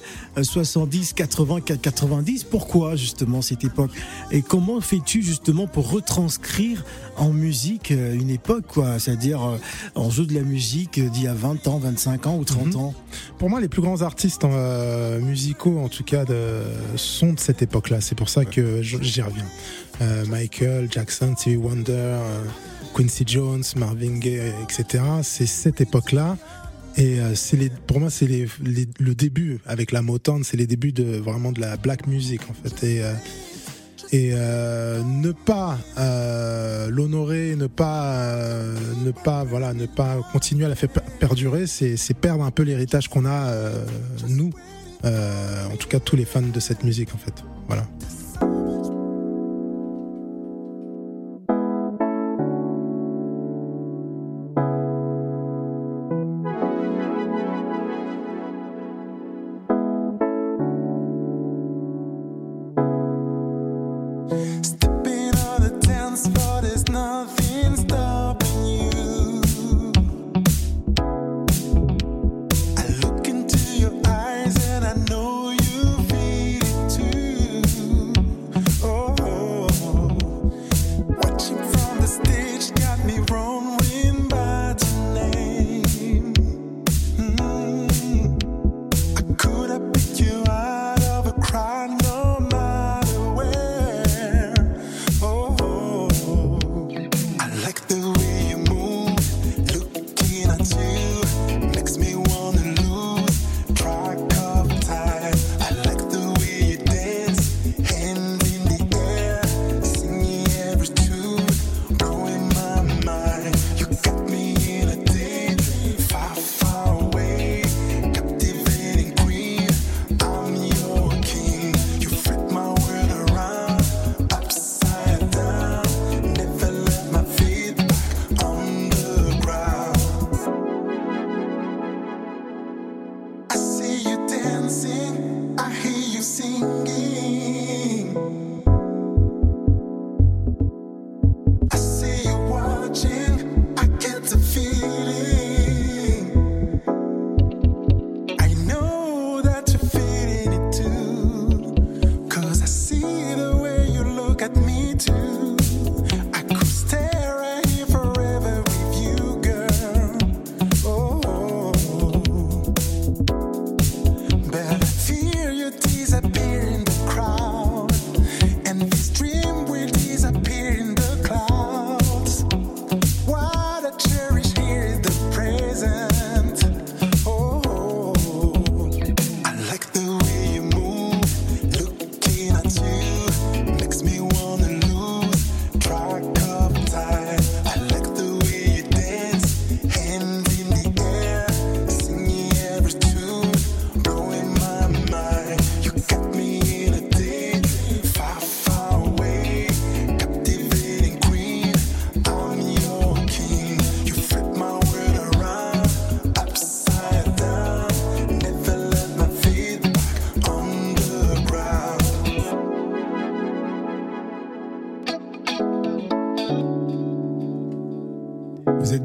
70, 0.42 1.14
80, 1.14 1.62
90. 1.62 2.44
Pourquoi 2.46 2.96
justement 2.96 3.42
cette 3.42 3.64
époque? 3.64 3.92
Et 4.32 4.42
comment 4.42 4.82
fais-tu 4.82 5.22
justement 5.22 5.68
pour 5.68 5.92
retranscrire 5.92 6.84
en 7.18 7.32
musique 7.32 7.90
une 7.92 8.30
époque, 8.30 8.66
quoi? 8.68 9.00
C'est-à-dire 9.00 9.58
en 9.96 10.10
jeu 10.10 10.26
de 10.26 10.34
la 10.34 10.42
musique 10.42 11.00
d'il 11.12 11.24
y 11.24 11.28
a 11.28 11.34
20 11.34 11.68
ans, 11.68 11.78
25 11.78 12.28
ans 12.28 12.38
ou 12.38 12.44
30 12.44 12.68
mhm. 12.68 12.76
ans? 12.78 12.94
Pour 13.38 13.50
moi, 13.50 13.62
les 13.62 13.68
plus 13.68 13.82
grands 13.82 14.02
artistes 14.02 14.46
musicaux, 15.22 15.80
en 15.80 15.90
tout 15.90 16.04
cas 16.04 16.26
de 16.26 16.64
sont 16.96 17.34
de 17.34 17.40
cette 17.40 17.62
époque-là. 17.62 18.02
C'est 18.02 18.16
pour 18.16 18.30
ça 18.30 18.46
que 18.46 18.82
j'y 18.82 19.22
reviens. 19.22 19.46
Euh, 20.02 20.26
Michael 20.28 20.88
Jackson, 20.92 21.36
Stevie 21.38 21.58
Wonder, 21.58 21.92
euh, 21.92 22.44
Quincy 22.96 23.24
Jones, 23.26 23.64
Marvin 23.76 24.20
Gaye, 24.20 24.54
etc. 24.64 25.04
C'est 25.24 25.48
cette 25.48 25.82
époque-là. 25.82 26.38
Et 27.00 27.20
c'est 27.36 27.58
les, 27.58 27.70
pour 27.70 28.00
moi, 28.00 28.10
c'est 28.10 28.26
les, 28.26 28.48
le 28.64 29.14
début 29.14 29.60
avec 29.68 29.92
la 29.92 30.02
Motown, 30.02 30.44
c'est 30.44 30.58
les 30.58 30.66
débuts 30.66 30.94
de 30.94 31.18
vraiment 31.18 31.52
de 31.52 31.62
la 31.62 31.78
black 31.78 32.08
music 32.08 32.42
en 32.50 32.54
fait. 32.54 32.84
Et 32.84 33.04
et 34.12 34.32
euh, 34.34 35.02
ne 35.04 35.32
pas 35.32 35.78
euh, 35.98 36.90
l'honorer, 36.90 37.56
ne 37.58 37.68
pas, 37.68 38.14
euh, 38.14 38.76
ne 39.04 39.12
pas, 39.12 39.44
voilà, 39.44 39.74
ne 39.74 39.86
pas 39.86 40.18
continuer 40.32 40.66
à 40.66 40.70
la 40.70 40.76
faire 40.76 40.90
perdurer, 41.20 41.68
c'est 41.68 42.14
perdre 42.14 42.44
un 42.44 42.52
peu 42.52 42.64
l'héritage 42.64 43.10
qu'on 43.10 43.26
a 43.26 43.52
nous, 44.30 44.52
en 45.04 45.76
tout 45.78 45.88
cas 45.88 46.00
tous 46.00 46.16
les 46.16 46.26
fans 46.26 46.42
de 46.42 46.60
cette 46.60 46.84
musique 46.84 47.14
en 47.14 47.18
fait. 47.18 47.44
Voilà. 47.68 47.86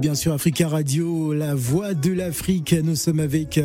Sur 0.02 0.32
Africa 0.32 0.66
Radio, 0.68 1.32
la 1.32 1.54
voix 1.54 1.94
de 1.94 2.12
l'Afrique. 2.12 2.74
Nous 2.82 2.96
sommes 2.96 3.20
avec 3.20 3.60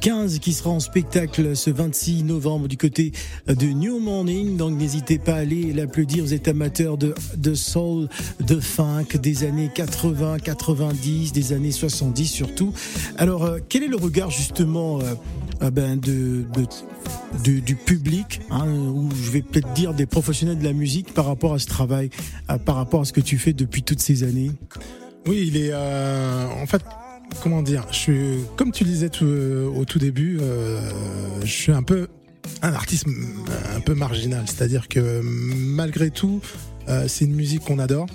15 0.00 0.34
euh, 0.34 0.38
qui 0.38 0.54
sera 0.54 0.70
en 0.70 0.80
spectacle 0.80 1.54
ce 1.54 1.70
26 1.70 2.24
novembre 2.24 2.66
du 2.66 2.78
côté 2.78 3.12
de 3.46 3.66
New 3.66 3.98
Morning. 3.98 4.56
Donc 4.56 4.78
n'hésitez 4.78 5.18
pas 5.18 5.34
à 5.34 5.38
aller 5.38 5.74
l'applaudir. 5.74 6.24
Vous 6.24 6.32
êtes 6.32 6.48
amateur 6.48 6.96
de, 6.96 7.14
de 7.36 7.54
soul, 7.54 8.08
de 8.40 8.58
funk 8.58 9.18
des 9.22 9.44
années 9.44 9.70
80, 9.72 10.38
90, 10.38 11.32
des 11.32 11.52
années 11.52 11.72
70 11.72 12.26
surtout. 12.26 12.72
Alors 13.18 13.44
euh, 13.44 13.58
quel 13.68 13.82
est 13.82 13.88
le 13.88 13.96
regard 13.96 14.30
justement 14.30 14.98
euh, 15.60 15.70
ben 15.70 16.00
de, 16.00 16.44
du 17.44 17.76
public, 17.76 18.40
hein, 18.50 18.66
ou 18.66 19.10
je 19.14 19.30
vais 19.30 19.42
peut-être 19.42 19.72
dire 19.74 19.92
des 19.92 20.06
professionnels 20.06 20.58
de 20.58 20.64
la 20.64 20.72
musique 20.72 21.12
par 21.12 21.26
rapport 21.26 21.52
à 21.52 21.58
ce 21.58 21.66
travail, 21.66 22.10
par 22.64 22.76
rapport 22.76 23.02
à 23.02 23.04
ce 23.04 23.12
que 23.12 23.20
tu 23.20 23.36
fais 23.36 23.52
depuis 23.52 23.82
toutes 23.82 24.00
ces 24.00 24.22
années? 24.22 24.52
Oui, 25.26 25.44
il 25.48 25.56
est 25.56 25.70
euh, 25.72 26.46
en 26.62 26.66
fait 26.66 26.82
comment 27.42 27.62
dire, 27.62 27.86
je 27.90 27.96
suis 27.96 28.38
comme 28.56 28.72
tu 28.72 28.84
disais 28.84 29.08
tout, 29.08 29.24
au 29.24 29.84
tout 29.84 29.98
début, 29.98 30.38
euh, 30.40 30.80
je 31.40 31.50
suis 31.50 31.72
un 31.72 31.82
peu 31.82 32.08
un 32.62 32.72
artiste 32.72 33.06
un 33.74 33.80
peu 33.80 33.94
marginal, 33.94 34.44
c'est-à-dire 34.46 34.88
que 34.88 35.20
malgré 35.22 36.10
tout, 36.10 36.40
euh, 36.88 37.08
c'est 37.08 37.24
une 37.24 37.34
musique 37.34 37.62
qu'on 37.62 37.78
adore, 37.78 38.06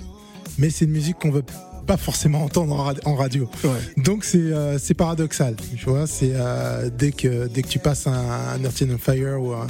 mais 0.58 0.70
c'est 0.70 0.86
une 0.86 0.92
musique 0.92 1.18
qu'on 1.18 1.30
veut 1.30 1.44
pas 1.86 1.96
forcément 1.96 2.44
entendre 2.44 2.94
en, 3.04 3.14
radio. 3.14 3.48
Donc 3.96 4.24
c'est 4.24 4.38
euh, 4.38 4.78
c'est 4.78 4.94
paradoxal, 4.94 5.56
tu 5.76 5.84
vois. 5.84 6.06
C'est 6.06 6.32
euh, 6.34 6.90
dès 6.96 7.12
que 7.12 7.48
dès 7.48 7.62
que 7.62 7.68
tu 7.68 7.78
passes 7.78 8.06
un, 8.06 8.12
un 8.12 8.62
Earth 8.62 8.82
on 8.82 8.98
Fire 8.98 9.40
ou 9.40 9.52
un, 9.52 9.66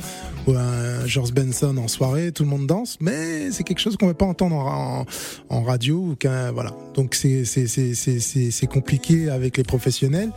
ou 0.46 0.52
un 0.52 1.06
George 1.06 1.32
Benson 1.32 1.76
en 1.76 1.88
soirée, 1.88 2.32
tout 2.32 2.44
le 2.44 2.48
monde 2.48 2.66
danse, 2.66 2.98
mais 3.00 3.50
c'est 3.50 3.64
quelque 3.64 3.80
chose 3.80 3.96
qu'on 3.96 4.06
ne 4.06 4.10
veut 4.10 4.16
pas 4.16 4.26
entendre 4.26 4.56
en, 4.56 5.04
en, 5.48 5.62
radio 5.62 5.96
ou 5.96 6.16
voilà. 6.54 6.74
Donc 6.94 7.14
c'est 7.14 7.44
c'est 7.44 7.66
c'est 7.66 7.94
c'est 7.94 8.20
c'est 8.20 8.66
compliqué 8.66 9.30
avec 9.30 9.56
les 9.56 9.64
professionnels, 9.64 10.30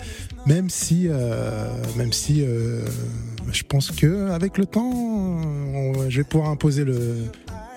même 0.45 0.69
si 0.69 1.07
euh, 1.07 1.67
même 1.97 2.13
si 2.13 2.45
je 3.51 3.63
pense 3.63 3.91
que 3.91 4.29
avec 4.31 4.57
le 4.57 4.65
temps, 4.65 4.91
on, 4.91 6.09
je 6.09 6.17
vais 6.17 6.23
pouvoir 6.23 6.49
imposer 6.49 6.83
le 6.83 7.15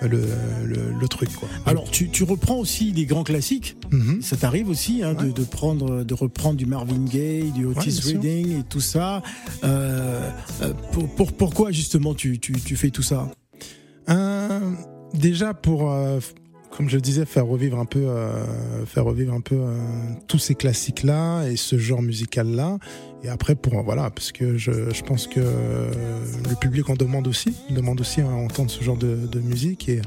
le, 0.01 0.25
le, 0.65 1.07
truc. 1.07 1.33
Quoi. 1.33 1.49
Alors 1.65 1.89
tu, 1.89 2.09
tu, 2.09 2.23
reprends 2.23 2.57
aussi 2.57 2.91
des 2.91 3.05
grands 3.05 3.23
classiques. 3.23 3.77
Mhm. 3.91 4.21
Ça 4.21 4.37
t'arrive 4.37 4.69
aussi 4.69 5.03
hein, 5.03 5.13
de, 5.13 5.31
de, 5.31 5.43
prendre, 5.43 6.03
de 6.03 6.13
reprendre 6.13 6.55
du 6.55 6.65
Marvin 6.65 7.03
Gaye, 7.03 7.51
du 7.51 7.65
Otis 7.65 7.99
Redding 8.05 8.59
et 8.59 8.63
tout 8.63 8.81
ça. 8.81 9.21
Euh, 9.63 10.29
euh, 10.61 10.73
pour, 10.91 11.09
pour, 11.15 11.33
pourquoi 11.33 11.71
justement 11.71 12.13
tu, 12.13 12.39
tu, 12.39 12.53
tu, 12.53 12.75
fais 12.75 12.89
tout 12.89 13.03
ça? 13.03 13.31
Euh, 14.09 14.59
Déjà 15.13 15.53
pour 15.55 15.91
comme 16.71 16.89
je 16.89 16.95
le 16.95 17.01
disais, 17.01 17.25
faire 17.25 17.45
revivre 17.45 17.79
un 17.79 17.85
peu, 17.85 17.99
euh, 18.07 18.85
faire 18.85 19.03
revivre 19.05 19.33
un 19.33 19.41
peu 19.41 19.55
euh, 19.55 19.77
tous 20.27 20.39
ces 20.39 20.55
classiques-là 20.55 21.47
et 21.47 21.55
ce 21.55 21.77
genre 21.77 22.01
musical-là. 22.01 22.77
Et 23.23 23.29
après, 23.29 23.55
pour 23.55 23.81
voilà, 23.83 24.09
parce 24.09 24.31
que 24.31 24.57
je, 24.57 24.71
je 24.93 25.03
pense 25.03 25.27
que 25.27 25.39
le 25.41 26.55
public 26.59 26.89
en 26.89 26.95
demande 26.95 27.27
aussi, 27.27 27.53
demande 27.69 27.99
aussi 27.99 28.21
à 28.21 28.27
entendre 28.27 28.71
ce 28.71 28.83
genre 28.83 28.97
de, 28.97 29.39
musique 29.39 29.89
et 29.89 30.01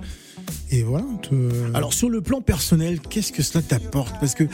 et 0.71 0.83
voilà. 0.83 1.05
euh, 1.33 1.51
Alors 1.75 1.93
sur 1.93 2.09
le 2.09 2.21
plan 2.21 2.41
personnel, 2.41 3.01
qu'est-ce 3.01 3.33
que 3.33 3.43
cela 3.43 3.63
t'apporte? 3.63 4.19
Parce 4.21 4.35
que 4.35 4.45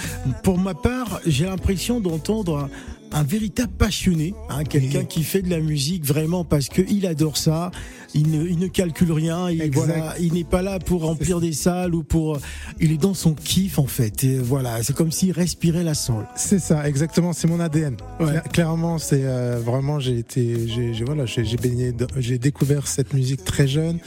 pour 0.42 0.58
ma 0.58 0.74
part, 0.74 1.20
j'ai 1.26 1.44
l'impression 1.46 2.00
d'entendre 2.00 2.68
un 3.12 3.22
véritable 3.22 3.72
passionné, 3.72 4.34
hein, 4.50 4.64
quelqu'un 4.64 5.04
qui 5.04 5.24
fait 5.24 5.42
de 5.42 5.50
la 5.50 5.60
musique 5.60 6.04
vraiment 6.04 6.44
parce 6.44 6.68
que 6.68 6.82
il 6.88 7.06
adore 7.06 7.36
ça. 7.36 7.70
Il 8.14 8.30
ne, 8.30 8.42
il 8.48 8.58
ne 8.58 8.68
calcule 8.68 9.12
rien. 9.12 9.50
Il, 9.50 9.60
Exact. 9.60 9.84
voilà, 9.86 10.14
il 10.18 10.32
n'est 10.32 10.44
pas 10.44 10.62
là 10.62 10.78
pour 10.78 11.02
remplir 11.04 11.40
des 11.40 11.52
salles 11.52 11.94
ou 11.94 12.02
pour. 12.02 12.38
Il 12.80 12.90
est 12.92 12.96
dans 12.96 13.12
son 13.14 13.34
kiff 13.34 13.78
en 13.78 13.86
fait. 13.86 14.24
Et 14.24 14.38
voilà, 14.38 14.82
c'est 14.82 14.94
comme 14.96 15.12
s'il 15.12 15.32
respirait 15.32 15.84
la 15.84 15.92
soul. 15.94 16.26
C'est 16.34 16.58
ça, 16.58 16.88
exactement. 16.88 17.32
C'est 17.34 17.48
mon 17.48 17.60
ADN. 17.60 17.96
Ouais. 18.18 18.40
Clairement, 18.52 18.96
c'est 18.98 19.24
euh, 19.24 19.60
vraiment. 19.62 20.00
J'ai 20.00 20.18
été, 20.18 20.66
j'ai, 20.68 21.04
voilà, 21.04 21.26
j'ai, 21.26 21.42
baigné, 21.58 21.92
j'ai 22.16 22.38
découvert 22.38 22.86
cette 22.86 23.12
musique 23.12 23.44
très 23.44 23.68
jeune 23.68 23.98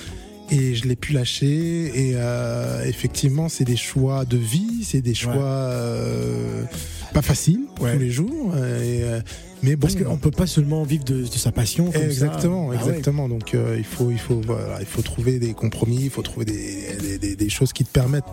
et 0.50 0.74
je 0.74 0.88
l'ai 0.88 0.96
pu 0.96 1.14
lâcher. 1.14 1.92
Et 1.94 2.14
euh, 2.16 2.84
effectivement, 2.86 3.50
c'est 3.50 3.66
des 3.66 3.78
choix 3.78 4.26
de 4.26 4.38
vie, 4.38 4.84
c'est 4.84 5.02
des 5.02 5.14
choix 5.14 5.34
Ouais. 5.34 5.40
euh, 5.42 6.64
pas 7.14 7.22
faciles 7.22 7.62
Ouais. 7.80 7.94
tous 7.94 8.00
les 8.00 8.10
jours. 8.12 8.54
euh, 8.56 8.82
et, 8.82 9.04
euh, 9.04 9.22
mais 9.64 9.76
bon, 9.76 9.88
Parce 9.88 9.96
qu'on 10.04 10.18
peut 10.18 10.32
pas 10.32 10.48
seulement 10.48 10.84
vivre 10.84 11.04
de, 11.04 11.22
de 11.22 11.26
sa 11.28 11.52
passion. 11.52 11.92
Comme 11.92 12.02
Exactement, 12.02 12.72
ça. 12.72 12.78
Ah 12.80 12.84
ouais. 12.86 12.90
exactement. 12.92 13.30
Donc 13.30 13.54
euh, 13.54 13.76
il 13.78 13.84
faut, 13.84 14.10
il 14.12 14.18
faut, 14.20 14.42
voilà, 14.46 14.78
il 14.80 14.86
faut 14.88 15.02
trouver 15.04 15.38
des 15.40 15.54
compromis, 15.54 16.00
il 16.06 16.10
faut 16.10 16.22
trouver 16.24 16.46
des, 16.46 16.96
des, 17.00 17.18
des- 17.18 17.36
des 17.36 17.50
choses 17.50 17.72
qui 17.74 17.84
te 17.84 17.90
permettent 17.92 18.24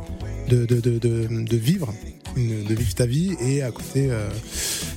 de, 0.48 1.56
vivre, 1.56 1.92
une- 2.36 2.64
de 2.64 2.74
vivre 2.74 2.94
ta 2.94 3.04
vie 3.06 3.34
et 3.44 3.62
à 3.62 3.70
côté 3.70 4.08
euh, 4.10 4.28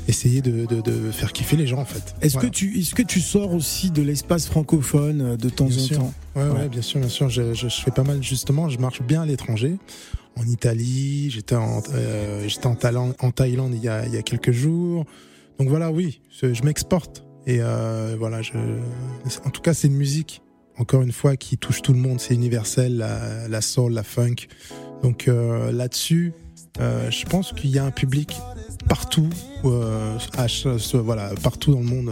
essayer 0.07 0.41
de, 0.41 0.65
faire 1.11 1.33
kiffer 1.33 1.57
les 1.57 1.67
gens 1.67 1.79
en 1.79 1.85
fait. 1.85 2.15
Est-ce 2.21 2.33
Voilà. 2.33 2.49
que 2.49 2.53
tu, 2.55 2.79
est-ce 2.79 2.95
que 2.95 3.01
tu 3.03 3.19
sors 3.19 3.53
aussi 3.53 3.91
de 3.91 4.01
l'espace 4.01 4.45
francophone 4.47 5.35
de 5.35 5.49
temps 5.49 5.65
Bien 5.65 5.77
en 5.77 5.79
sûr. 5.85 5.97
temps? 5.97 6.13
Ouais, 6.35 6.43
ouais, 6.43 6.49
Ouais. 6.51 6.69
bien 6.69 6.81
sûr, 6.81 6.99
bien 7.01 7.09
sûr. 7.09 7.27
Je, 7.29 7.53
je, 7.53 7.67
je 7.67 7.81
fais 7.81 7.91
pas 7.91 8.03
mal 8.03 8.23
justement. 8.23 8.69
Je 8.69 8.77
marche 8.79 9.01
bien 9.01 9.23
à 9.23 9.25
l'étranger. 9.25 9.75
En 10.37 10.45
Italie, 10.47 11.29
j'étais 11.29 11.55
en, 11.55 11.81
euh, 11.93 12.47
en, 12.63 12.75
Thaïlande- 12.75 13.15
en 13.19 13.31
Thaïlande 13.31 13.73
il 13.75 13.83
y, 13.83 13.89
a, 13.89 14.05
il 14.05 14.13
y 14.13 14.17
a 14.17 14.21
quelques 14.21 14.51
jours. 14.51 15.05
Donc 15.59 15.69
voilà, 15.69 15.91
oui, 15.91 16.21
je, 16.31 16.53
je 16.53 16.63
m'exporte. 16.63 17.23
Et 17.45 17.57
euh, 17.59 18.15
voilà, 18.17 18.41
je, 18.41 18.53
en 19.45 19.49
tout 19.49 19.61
cas, 19.61 19.73
c'est 19.73 19.87
une 19.87 19.95
musique, 19.95 20.41
encore 20.77 21.01
une 21.01 21.11
fois, 21.11 21.35
qui 21.35 21.57
touche 21.57 21.81
tout 21.81 21.93
le 21.93 21.99
monde. 21.99 22.19
C'est 22.19 22.33
universel, 22.33 22.97
la, 22.97 23.47
la 23.47 23.61
soul, 23.61 23.93
la 23.93 24.03
funk. 24.03 24.35
Donc 25.03 25.27
euh, 25.27 25.71
là-dessus, 25.71 26.33
euh, 26.79 27.11
je 27.11 27.25
pense 27.25 27.51
qu'il 27.53 27.71
y 27.71 27.79
a 27.79 27.83
un 27.85 27.91
public 27.91 28.37
partout, 28.87 29.29
euh, 29.65 30.17
à 30.37 30.47
voilà, 30.99 31.31
partout 31.41 31.73
dans 31.73 31.79
le 31.79 31.85
monde. 31.85 32.11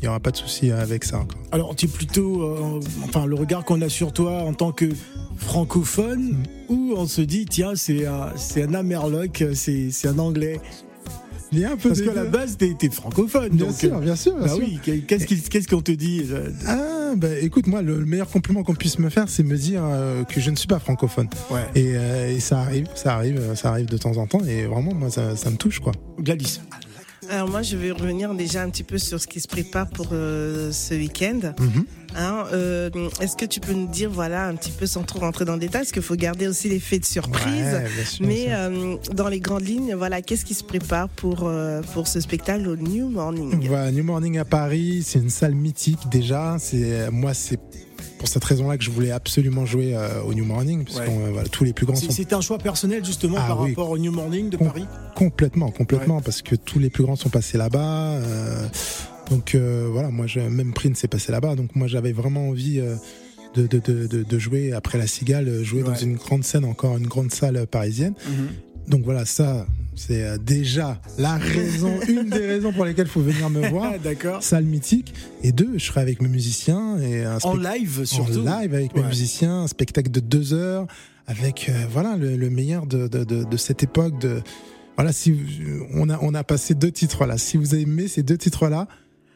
Il 0.00 0.02
n'y 0.04 0.08
aura 0.08 0.20
pas 0.20 0.30
de 0.30 0.36
souci 0.36 0.70
avec 0.70 1.04
ça. 1.04 1.18
Quoi. 1.28 1.40
Alors, 1.52 1.74
tu 1.76 1.86
es 1.86 1.88
plutôt, 1.88 2.42
euh, 2.42 2.80
enfin, 3.04 3.26
le 3.26 3.34
regard 3.34 3.64
qu'on 3.64 3.80
a 3.82 3.88
sur 3.88 4.12
toi 4.12 4.42
en 4.42 4.54
tant 4.54 4.72
que 4.72 4.86
francophone, 5.36 6.36
ou 6.68 6.94
on 6.96 7.06
se 7.06 7.22
dit, 7.22 7.46
tiens, 7.46 7.72
c'est 7.74 8.06
un, 8.06 8.32
c'est 8.36 8.62
un 8.64 8.74
Amerloc, 8.74 9.44
c'est, 9.54 9.90
c'est 9.90 10.08
un 10.08 10.18
anglais? 10.18 10.60
Il 11.52 11.58
y 11.58 11.64
a 11.64 11.72
un 11.72 11.76
peu 11.76 11.88
Parce 11.88 12.02
qu'à 12.02 12.14
la 12.14 12.24
base, 12.24 12.56
t'es, 12.56 12.74
t'es 12.78 12.90
francophone. 12.90 13.48
Bien 13.50 13.66
donc, 13.66 13.74
sûr, 13.74 13.96
euh, 13.96 14.00
bien 14.00 14.14
sûr, 14.14 14.36
bien 14.36 14.46
bah 14.46 14.54
sûr. 14.54 14.64
oui, 14.64 14.78
qu'est-ce, 15.06 15.66
qu'on 15.68 15.82
te 15.82 15.90
dit 15.90 16.24
Ah, 16.66 17.12
bah 17.16 17.38
écoute, 17.40 17.66
moi, 17.66 17.82
le, 17.82 17.98
le 17.98 18.06
meilleur 18.06 18.28
compliment 18.28 18.62
qu'on 18.62 18.74
puisse 18.74 18.98
me 19.00 19.10
faire, 19.10 19.28
c'est 19.28 19.42
me 19.42 19.56
dire 19.56 19.82
euh, 19.84 20.22
que 20.24 20.40
je 20.40 20.50
ne 20.50 20.56
suis 20.56 20.68
pas 20.68 20.78
francophone. 20.78 21.28
Ouais. 21.50 21.64
Et, 21.74 21.92
euh, 21.96 22.30
et 22.30 22.40
ça 22.40 22.60
arrive, 22.60 22.86
ça 22.94 23.16
arrive, 23.16 23.40
ça 23.56 23.70
arrive 23.70 23.86
de 23.86 23.96
temps 23.96 24.16
en 24.16 24.26
temps. 24.28 24.44
Et 24.44 24.64
vraiment, 24.66 24.94
moi, 24.94 25.10
ça, 25.10 25.34
ça 25.34 25.50
me 25.50 25.56
touche, 25.56 25.80
quoi. 25.80 25.92
Gladys. 26.20 26.60
Alors 27.28 27.48
moi, 27.48 27.62
je 27.62 27.76
vais 27.76 27.92
revenir 27.92 28.34
déjà 28.34 28.62
un 28.62 28.70
petit 28.70 28.82
peu 28.82 28.98
sur 28.98 29.20
ce 29.20 29.26
qui 29.26 29.40
se 29.40 29.46
prépare 29.46 29.88
pour 29.88 30.08
euh, 30.12 30.72
ce 30.72 30.94
week-end. 30.94 31.52
Mhm. 31.60 31.84
Hein, 32.16 32.44
euh, 32.52 32.90
Est-ce 33.20 33.36
que 33.36 33.44
tu 33.44 33.60
peux 33.60 33.72
nous 33.72 33.86
dire, 33.86 34.10
voilà, 34.10 34.48
un 34.48 34.56
petit 34.56 34.72
peu 34.72 34.86
sans 34.86 35.02
trop 35.02 35.20
rentrer 35.20 35.44
dans 35.44 35.52
le 35.54 35.60
détail, 35.60 35.82
parce 35.82 35.92
qu'il 35.92 36.02
faut 36.02 36.16
garder 36.16 36.48
aussi 36.48 36.68
l'effet 36.68 36.98
de 36.98 37.04
surprise. 37.04 37.44
Ouais, 37.46 37.86
bien 37.94 38.04
sûr, 38.04 38.26
Mais 38.26 38.46
euh, 38.48 38.96
dans 39.14 39.28
les 39.28 39.38
grandes 39.38 39.66
lignes, 39.66 39.94
voilà, 39.94 40.22
qu'est-ce 40.22 40.44
qui 40.44 40.54
se 40.54 40.64
prépare 40.64 41.08
pour, 41.08 41.44
euh, 41.44 41.82
pour 41.92 42.08
ce 42.08 42.20
spectacle 42.20 42.66
au 42.66 42.76
New 42.76 43.10
Morning? 43.10 43.64
Voilà, 43.68 43.92
New 43.92 44.02
Morning 44.02 44.38
à 44.38 44.44
Paris, 44.44 45.02
c'est 45.04 45.20
une 45.20 45.30
salle 45.30 45.54
mythique 45.54 46.08
déjà. 46.10 46.56
C'est 46.58 47.10
moi, 47.12 47.34
c'est 47.34 47.60
pour 48.20 48.28
cette 48.28 48.44
raison-là 48.44 48.76
que 48.76 48.84
je 48.84 48.90
voulais 48.90 49.10
absolument 49.12 49.64
jouer 49.64 49.94
euh, 49.96 50.20
au 50.22 50.34
New 50.34 50.44
Morning, 50.44 50.84
parce 50.84 50.98
Ouais. 50.98 51.06
que 51.06 51.30
voilà, 51.32 51.48
tous 51.48 51.64
les 51.64 51.72
plus 51.72 51.86
grands 51.86 51.96
sont 51.96 52.10
c'est 52.10 52.34
un 52.34 52.42
choix 52.42 52.58
personnel, 52.58 53.02
justement, 53.02 53.38
Ah 53.40 53.46
par 53.48 53.60
oui. 53.62 53.70
rapport 53.70 53.88
au 53.88 53.96
New 53.96 54.12
Morning 54.12 54.50
de 54.50 54.58
Com- 54.58 54.66
Paris? 54.68 54.84
Complètement, 55.16 55.70
complètement, 55.70 56.20
parce 56.20 56.42
que 56.42 56.54
tous 56.54 56.78
les 56.78 56.90
plus 56.90 57.02
grands 57.02 57.16
sont 57.16 57.30
passés 57.30 57.56
là-bas. 57.56 58.16
euh, 58.16 58.66
donc 59.30 59.54
euh, 59.54 59.88
voilà, 59.90 60.10
moi, 60.10 60.26
je, 60.26 60.40
même 60.40 60.74
Prince 60.74 61.02
est 61.02 61.08
passé 61.08 61.32
là-bas. 61.32 61.54
Donc 61.56 61.74
moi, 61.74 61.86
j'avais 61.86 62.12
vraiment 62.12 62.50
envie 62.50 62.78
euh, 62.80 62.94
de, 63.54 63.66
de, 63.66 63.78
de, 63.78 64.06
de, 64.06 64.22
de 64.22 64.38
jouer 64.38 64.72
après 64.74 64.98
la 64.98 65.06
Cigale, 65.06 65.48
euh, 65.48 65.64
jouer 65.64 65.82
dans 65.82 65.94
une 65.94 66.16
grande 66.16 66.44
scène, 66.44 66.66
encore 66.66 66.98
une 66.98 67.06
grande 67.06 67.32
salle 67.32 67.56
euh, 67.56 67.64
parisienne. 67.66 68.12
Donc 68.86 69.02
voilà, 69.04 69.24
ça, 69.24 69.66
c'est 69.94 70.22
euh, 70.24 70.38
déjà 70.38 71.00
la 71.18 71.36
raison, 71.36 71.92
une 72.08 72.30
des 72.30 72.46
raisons 72.46 72.72
pour 72.72 72.84
lesquelles 72.84 73.06
il 73.06 73.10
faut 73.10 73.20
venir 73.20 73.50
me 73.50 73.68
voir. 73.68 73.98
D'accord. 74.04 74.42
Salle 74.42 74.64
mythique. 74.64 75.12
Et 75.42 75.52
deux, 75.52 75.72
je 75.78 75.84
serai 75.84 76.00
avec 76.00 76.22
mes 76.22 76.28
musiciens 76.28 76.98
et 76.98 77.24
un 77.24 77.38
En 77.42 77.56
live, 77.56 78.00
en 78.02 78.04
surtout. 78.06 78.40
live 78.44 78.74
avec 78.74 78.94
mes 78.96 79.02
musiciens, 79.02 79.62
un 79.62 79.66
spectacle 79.68 80.10
de 80.10 80.20
deux 80.20 80.54
heures 80.54 80.86
avec 81.26 81.68
euh, 81.68 81.72
voilà 81.90 82.16
le, 82.16 82.36
le 82.36 82.50
meilleur 82.50 82.86
de, 82.86 83.06
de, 83.08 83.24
de, 83.24 83.44
de 83.44 83.56
cette 83.56 83.82
époque. 83.82 84.18
De 84.20 84.42
voilà, 84.96 85.12
si 85.12 85.34
on 85.94 86.08
a 86.10 86.18
on 86.22 86.34
a 86.34 86.44
passé 86.44 86.74
deux 86.74 86.90
titres 86.90 87.26
là. 87.26 87.38
Si 87.38 87.56
vous 87.56 87.74
avez 87.74 87.82
aimé 87.84 88.08
ces 88.08 88.22
deux 88.22 88.36
titres 88.38 88.68
là, 88.68 88.88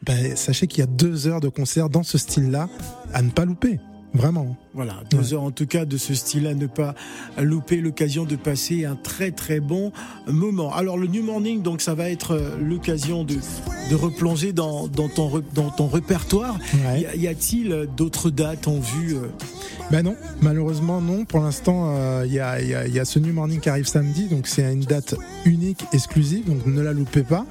ben, 0.03 0.35
sachez 0.35 0.67
qu'il 0.67 0.79
y 0.79 0.83
a 0.83 0.87
deux 0.87 1.27
heures 1.27 1.39
de 1.41 1.47
concert 1.49 1.89
dans 1.89 2.03
ce 2.03 2.17
style-là 2.17 2.69
à 3.13 3.21
ne 3.21 3.29
pas 3.29 3.45
louper. 3.45 3.79
Vraiment. 4.13 4.55
Voilà, 4.75 4.95
deux 5.09 5.33
heures 5.33 5.43
en 5.43 5.51
tout 5.51 5.67
cas 5.67 5.85
de 5.85 5.95
ce 5.95 6.13
style 6.13 6.47
à 6.47 6.53
ne 6.53 6.67
pas 6.67 6.95
louper 7.41 7.77
l'occasion 7.77 8.25
de 8.25 8.35
passer 8.35 8.83
un 8.83 8.97
très 8.97 9.31
très 9.31 9.61
bon 9.61 9.93
moment. 10.27 10.73
Alors 10.73 10.97
le 10.97 11.07
New 11.07 11.23
Morning, 11.23 11.61
donc 11.61 11.79
ça 11.79 11.95
va 11.95 12.09
être 12.09 12.31
euh, 12.31 12.57
l'occasion 12.61 13.23
de, 13.23 13.35
de 13.89 13.95
replonger 13.95 14.51
dans, 14.51 14.87
dans, 14.87 15.07
ton, 15.07 15.41
dans 15.53 15.69
ton 15.69 15.87
répertoire. 15.87 16.59
Ouais. 16.89 17.07
Y 17.17 17.27
a-t-il 17.27 17.71
euh, 17.71 17.85
d'autres 17.85 18.29
dates 18.29 18.67
en 18.67 18.79
vue 18.79 19.15
euh? 19.15 19.27
Ben 19.91 20.01
non, 20.01 20.15
malheureusement 20.41 20.99
non. 20.99 21.25
Pour 21.25 21.41
l'instant, 21.41 21.95
euh, 21.95 22.23
il 22.25 22.33
y, 22.33 22.39
a, 22.39 22.59
il 22.59 22.67
y, 22.67 22.73
a, 22.73 22.87
il 22.87 22.93
y 22.93 22.99
a 22.99 23.05
ce 23.05 23.19
New 23.19 23.31
Morning 23.33 23.59
qui 23.59 23.69
arrive 23.69 23.85
samedi, 23.85 24.27
donc 24.27 24.47
c'est 24.47 24.73
une 24.73 24.81
date 24.81 25.15
unique, 25.45 25.85
exclusive, 25.93 26.47
donc 26.47 26.65
ne 26.65 26.81
la 26.81 26.91
loupez 26.91 27.21
pas. 27.21 27.45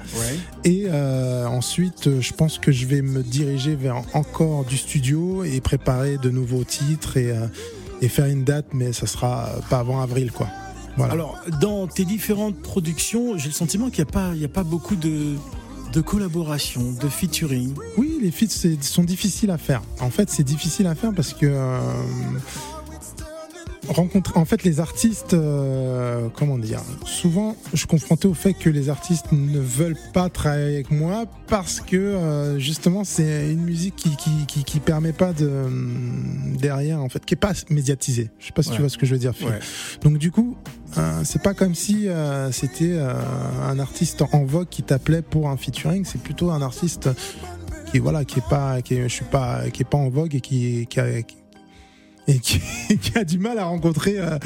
Et 0.65 0.85
euh, 0.87 1.47
ensuite, 1.47 2.07
euh, 2.07 2.19
je 2.19 2.33
pense 2.33 2.59
que 2.59 2.73
je 2.73 2.87
vais 2.87 3.01
me 3.01 3.23
diriger 3.23 3.75
vers 3.75 4.03
encore 4.13 4.65
du 4.65 4.75
studio 4.77 5.45
et 5.45 5.61
préparer 5.61 6.17
de 6.17 6.29
nouveaux 6.29 6.65
titres 6.65 7.14
et, 7.17 7.31
euh, 7.31 7.47
et 8.01 8.07
faire 8.09 8.25
une 8.25 8.43
date, 8.43 8.67
mais 8.73 8.93
ça 8.93 9.07
sera 9.07 9.49
pas 9.69 9.79
avant 9.79 10.01
avril, 10.01 10.31
quoi. 10.31 10.47
Voilà. 10.97 11.13
Alors 11.13 11.37
dans 11.61 11.87
tes 11.87 12.05
différentes 12.05 12.55
productions, 12.61 13.37
j'ai 13.37 13.47
le 13.47 13.53
sentiment 13.53 13.89
qu'il 13.89 14.03
n'y 14.03 14.09
a, 14.09 14.13
pas- 14.13 14.31
il 14.33 14.41
y 14.41 14.45
a 14.45 14.49
pas 14.49 14.63
beaucoup 14.63 14.95
de, 14.95 15.35
de 15.91 16.01
collaboration, 16.01 16.93
de 17.01 17.09
featuring. 17.09 17.73
oui, 17.97 18.17
les 18.21 18.31
feats 18.31 18.47
sont 18.81 19.03
difficiles 19.03 19.51
à 19.51 19.57
faire. 19.57 19.81
En 19.99 20.09
fait, 20.09 20.29
c'est 20.29 20.43
difficile 20.43 20.87
à 20.87 20.95
faire 20.95 21.11
parce 21.13 21.33
que 21.33 21.45
euh, 21.47 21.79
rencontrer, 23.89 24.39
en 24.39 24.45
fait, 24.45 24.63
les 24.63 24.79
artistes, 24.79 25.33
euh, 25.33 26.27
comment 26.33 26.57
dire, 26.57 26.81
souvent, 27.05 27.55
je 27.73 27.77
suis 27.79 27.87
confronté 27.87 28.27
au 28.27 28.33
fait 28.33 28.53
que 28.53 28.69
les 28.69 28.89
artistes 28.89 29.31
ne 29.31 29.59
veulent 29.59 29.97
pas 30.13 30.29
travailler 30.29 30.75
avec 30.75 30.91
moi 30.91 31.25
parce 31.47 31.79
que 31.81 31.95
euh, 31.95 32.59
justement, 32.59 33.03
c'est 33.03 33.51
une 33.51 33.63
musique 33.63 33.95
qui, 33.95 34.15
qui, 34.15 34.31
qui, 34.47 34.63
qui 34.63 34.79
permet 34.79 35.13
pas 35.13 35.33
de 35.33 35.65
derrière, 36.57 37.01
en 37.01 37.09
fait, 37.09 37.23
qui 37.25 37.33
est 37.33 37.37
pas 37.37 37.53
médiatisée. 37.69 38.29
Je 38.39 38.47
sais 38.47 38.51
pas 38.51 38.63
si 38.63 38.69
Ouais. 38.69 38.75
tu 38.75 38.81
vois 38.81 38.89
ce 38.89 38.97
que 38.97 39.05
je 39.05 39.13
veux 39.13 39.19
dire. 39.19 39.33
Phil. 39.35 39.47
Donc 40.01 40.17
du 40.17 40.31
coup, 40.31 40.55
euh, 40.97 41.21
c'est 41.23 41.41
pas 41.41 41.53
comme 41.53 41.75
si 41.75 42.07
euh, 42.07 42.51
c'était 42.51 42.93
euh, 42.93 43.13
un 43.63 43.79
artiste 43.79 44.21
en 44.31 44.43
vogue 44.45 44.67
qui 44.69 44.83
t'appelait 44.83 45.21
pour 45.21 45.49
un 45.49 45.57
featuring. 45.57 46.03
C'est 46.05 46.21
plutôt 46.21 46.51
un 46.51 46.61
artiste 46.61 47.09
qui 47.91 47.99
voilà, 47.99 48.25
qui 48.25 48.39
est 48.39 48.49
pas, 48.49 48.81
qui 48.81 48.95
est, 48.95 49.03
je 49.03 49.13
suis 49.13 49.25
pas, 49.25 49.69
qui 49.71 49.83
est 49.83 49.89
pas 49.89 49.97
en 49.97 50.09
vogue 50.09 50.33
et 50.35 50.41
qui, 50.41 50.87
qui- 50.89 50.99
et 52.27 52.39
qui, 52.39 52.59
qui 53.01 53.17
a 53.17 53.23
du 53.23 53.37
mal 53.37 53.59
à 53.59 53.65
rencontrer 53.65 54.15
euh, 54.17 54.37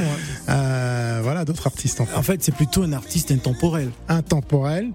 euh, 0.50 1.20
voilà 1.24 1.46
d'autres 1.46 1.66
artistes 1.68 2.02
en 2.02 2.06
fait. 2.06 2.16
En 2.16 2.24
fait, 2.24 2.44
c'est 2.44 2.54
plutôt 2.54 2.84
un 2.84 2.92
artiste 2.92 3.32
intemporel. 3.32 3.92
intemporel 4.08 4.92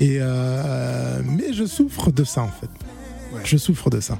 et 0.00 0.18
euh, 0.20 1.20
mais 1.24 1.52
je 1.52 1.64
souffre 1.64 2.10
de 2.10 2.24
ça 2.24 2.42
en 2.42 2.48
fait. 2.48 2.70
Ouais. 3.32 3.42
Je 3.44 3.56
souffre 3.56 3.90
de 3.90 4.00
ça. 4.00 4.18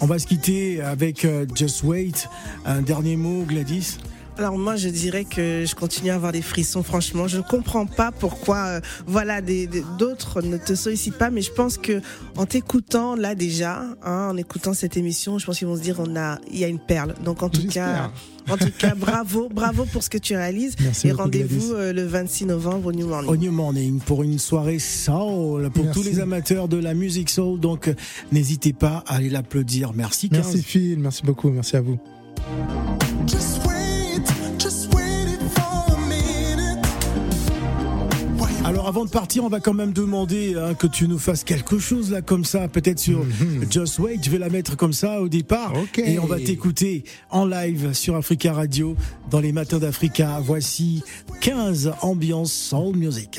On 0.00 0.06
va 0.06 0.18
se 0.18 0.26
quitter 0.26 0.80
avec 0.80 1.26
Just 1.54 1.82
Wait. 1.82 2.28
Un 2.64 2.80
dernier 2.80 3.16
mot, 3.16 3.42
Gladys? 3.42 3.98
Alors 4.40 4.56
moi, 4.56 4.76
je 4.76 4.88
dirais 4.88 5.26
que 5.26 5.66
je 5.66 5.74
continue 5.74 6.08
à 6.08 6.14
avoir 6.14 6.32
des 6.32 6.40
frissons. 6.40 6.82
Franchement, 6.82 7.28
je 7.28 7.36
ne 7.36 7.42
comprends 7.42 7.84
pas 7.84 8.10
pourquoi, 8.10 8.56
euh, 8.68 8.80
voilà, 9.06 9.42
d'autres 9.98 10.40
ne 10.40 10.56
te 10.56 10.74
sollicitent 10.74 11.18
pas. 11.18 11.28
Mais 11.28 11.42
je 11.42 11.52
pense 11.52 11.76
que 11.76 12.00
en 12.38 12.46
t'écoutant 12.46 13.16
là 13.16 13.34
déjà, 13.34 13.82
hein, 14.02 14.28
en 14.30 14.38
écoutant 14.38 14.72
cette 14.72 14.96
émission, 14.96 15.38
je 15.38 15.44
pense 15.44 15.58
qu'ils 15.58 15.68
vont 15.68 15.76
se 15.76 15.82
dire 15.82 15.96
on 15.98 16.16
a, 16.16 16.38
il 16.50 16.58
y 16.58 16.64
a 16.64 16.68
une 16.68 16.78
perle. 16.78 17.16
Donc 17.22 17.42
en 17.42 17.50
tout 17.50 17.66
cas, 17.66 18.10
en 18.48 18.56
tout 18.56 18.70
cas, 18.78 18.94
bravo, 18.96 19.50
bravo 19.52 19.84
pour 19.84 20.02
ce 20.02 20.08
que 20.08 20.16
tu 20.16 20.34
réalises. 20.34 20.74
Merci 20.80 21.08
Et 21.08 21.12
rendez-vous 21.12 21.74
euh, 21.74 21.92
le 21.92 22.06
26 22.06 22.46
novembre 22.46 22.86
au 22.86 22.92
New 22.92 23.08
Morning. 23.08 23.30
au 23.30 23.36
New 23.36 23.52
Morning 23.52 24.00
pour 24.00 24.22
une 24.22 24.38
soirée 24.38 24.78
soul 24.78 25.68
pour 25.68 25.84
Merci. 25.84 26.00
tous 26.00 26.06
les 26.06 26.18
amateurs 26.18 26.66
de 26.66 26.78
la 26.78 26.94
musique 26.94 27.28
soul. 27.28 27.60
Donc 27.60 27.88
euh, 27.88 27.94
n'hésitez 28.32 28.72
pas 28.72 29.04
à 29.06 29.16
aller 29.16 29.28
l'applaudir. 29.28 29.92
Merci. 29.94 30.30
15. 30.30 30.38
Merci 30.38 30.62
Phil, 30.62 30.98
merci 30.98 31.24
beaucoup, 31.26 31.50
merci 31.50 31.76
à 31.76 31.82
vous. 31.82 31.98
avant 38.90 39.04
de 39.04 39.10
partir, 39.10 39.44
on 39.44 39.48
va 39.48 39.60
quand 39.60 39.72
même 39.72 39.92
demander 39.92 40.56
hein, 40.56 40.74
que 40.74 40.88
tu 40.88 41.06
nous 41.06 41.20
fasses 41.20 41.44
quelque 41.44 41.78
chose 41.78 42.10
là 42.10 42.22
comme 42.22 42.44
ça, 42.44 42.66
peut-être 42.66 42.98
sur. 42.98 43.24
Mhm. 43.24 43.70
Just 43.70 44.00
Wait. 44.00 44.18
Je 44.20 44.30
vais 44.30 44.38
la 44.38 44.48
mettre 44.48 44.76
comme 44.76 44.92
ça 44.92 45.22
au 45.22 45.28
départ. 45.28 45.72
Et 45.96 46.18
on 46.18 46.26
va 46.26 46.40
t'écouter 46.40 47.04
en 47.30 47.46
live 47.46 47.92
sur 47.92 48.16
Africa 48.16 48.52
Radio 48.52 48.96
dans 49.30 49.38
les 49.38 49.52
matins 49.52 49.78
d'Africa. 49.78 50.40
Voici 50.42 51.04
15 51.40 51.92
ambiance 52.02 52.52
soul 52.52 52.96
music. 52.96 53.38